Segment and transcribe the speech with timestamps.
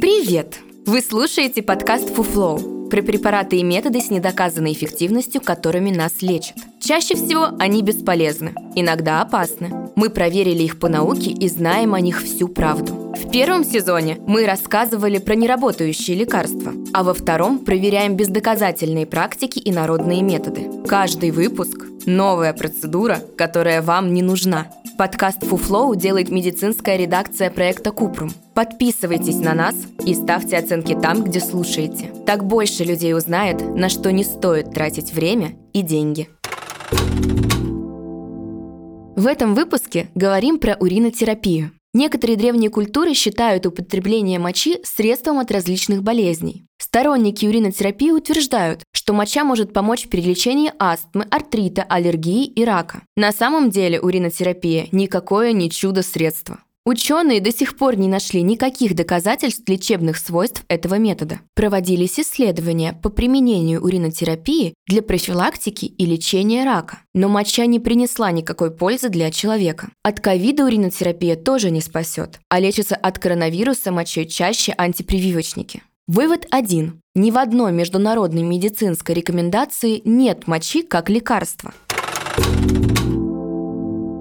[0.00, 0.60] Привет!
[0.86, 6.54] Вы слушаете подкаст «Фуфлоу» про препараты и методы с недоказанной эффективностью, которыми нас лечат.
[6.80, 9.87] Чаще всего они бесполезны, иногда опасны.
[9.98, 13.12] Мы проверили их по науке и знаем о них всю правду.
[13.16, 19.72] В первом сезоне мы рассказывали про неработающие лекарства, а во втором проверяем бездоказательные практики и
[19.72, 20.70] народные методы.
[20.86, 24.68] Каждый выпуск– новая процедура, которая вам не нужна.
[24.96, 28.30] Подкаст «Фуфлоу» делает медицинская редакция проекта «Купрум».
[28.54, 29.74] Подписывайтесь на нас
[30.06, 32.12] и ставьте оценки там, где слушаете.
[32.24, 36.28] Так больше людей узнает, на что не стоит тратить время и деньги.
[39.18, 41.72] В этом выпуске говорим про уринотерапию.
[41.92, 46.66] Некоторые древние культуры считают употребление мочи средством от различных болезней.
[46.80, 53.02] Сторонники уринотерапии утверждают, что моча может помочь при лечении астмы, артрита, аллергии и рака.
[53.16, 56.60] На самом деле уринотерапия– никакое не чудо-средство.
[56.88, 61.40] Ученые до сих пор не нашли никаких доказательств лечебных свойств этого метода.
[61.54, 67.00] Проводились исследования по применению уринотерапии для профилактики и лечения рака.
[67.12, 69.90] Но моча не принесла никакой пользы для человека.
[70.02, 75.82] От ковида уринотерапия тоже не спасет, а лечится от коронавируса мочой чаще антипрививочники.
[76.06, 77.02] Вывод 1.
[77.16, 81.74] Ни в одной международной медицинской рекомендации нет мочи как лекарства.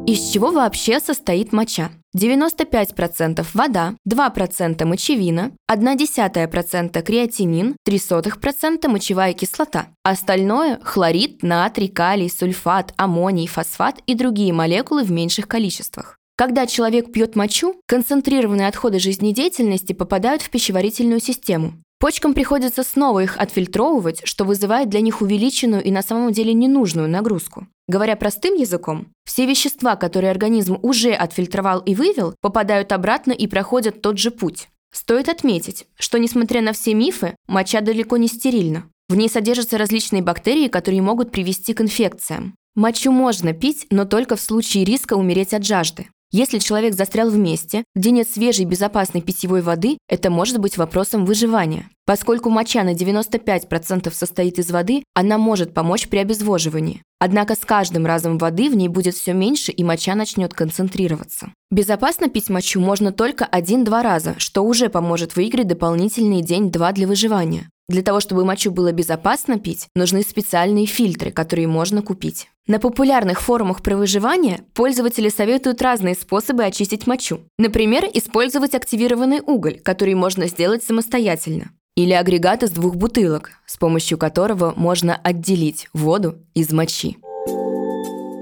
[0.07, 1.91] Из чего вообще состоит моча?
[2.17, 9.87] 95% вода, 2% мочевина, 0,1% креатинин, 0,03% мочевая кислота.
[10.03, 16.17] Остальное– хлорид, натрий, калий, сульфат, аммоний, фосфат и другие молекулы в меньших количествах.
[16.37, 21.73] Когда человек пьет мочу, концентрированные отходы жизнедеятельности попадают в пищеварительную систему.
[21.99, 27.09] Почкам приходится снова их отфильтровывать, что вызывает для них увеличенную и на самом деле ненужную
[27.09, 27.67] нагрузку.
[27.87, 34.01] Говоря простым языком, все вещества, которые организм уже отфильтровал и вывел, попадают обратно и проходят
[34.01, 34.67] тот же путь.
[34.93, 38.89] Стоит отметить, что несмотря на все мифы, моча далеко не стерильна.
[39.09, 42.55] В ней содержатся различные бактерии, которые могут привести к инфекциям.
[42.75, 46.07] Мочу можно пить, но только в случае риска умереть от жажды.
[46.31, 51.23] Если человек застрял в месте, где нет свежей безопасной питьевой воды, это может быть вопросом
[51.23, 51.89] выживания.
[52.05, 57.01] Поскольку моча на 95% состоит из воды, она может помочь при обезвоживании.
[57.19, 61.53] Однако с каждым разом воды в ней будет все меньше и моча начнет концентрироваться.
[61.71, 67.69] Безопасно пить мочу можно только один-два раза, что уже поможет выиграть дополнительный день-два для выживания.
[67.89, 72.49] Для того, чтобы мочу было безопасно пить, нужны специальные фильтры, которые можно купить.
[72.67, 77.39] На популярных форумах про выживание пользователи советуют разные способы очистить мочу.
[77.57, 81.71] Например, использовать активированный уголь, который можно сделать самостоятельно.
[81.95, 87.17] Или агрегат из двух бутылок, с помощью которого можно отделить воду из мочи.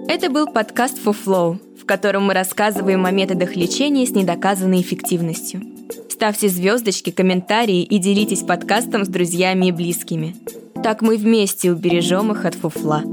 [0.08, 5.62] Это был подкаст For Flow, в котором мы рассказываем о методах лечения с недоказанной эффективностью.
[6.10, 10.36] Ставьте звездочки, комментарии и делитесь подкастом с друзьями и близкими.
[10.84, 13.04] Так мы вместе убережем их от фуфла.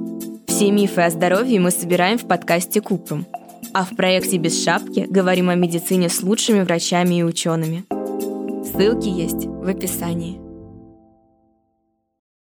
[0.63, 3.27] Все мифы о здоровье мы собираем в подкасте Купрум.
[3.75, 7.83] А в проекте «Без шапки» говорим о медицине с лучшими врачами и учеными.
[8.65, 10.52] Ссылки есть в описании.